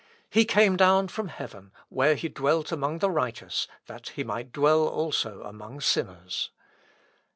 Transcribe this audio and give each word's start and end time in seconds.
He 0.31 0.45
came 0.45 0.77
down 0.77 1.09
from 1.09 1.27
heaven, 1.27 1.71
where 1.89 2.15
he 2.15 2.27
dwelt 2.27 2.71
among 2.71 2.97
the 2.97 3.11
righteous, 3.11 3.67
that 3.85 4.09
he 4.09 4.23
might 4.23 4.51
dwell 4.51 4.87
also 4.87 5.43
among 5.43 5.79
sinners. 5.81 6.49